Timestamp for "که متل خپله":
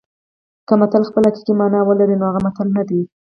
0.67-1.27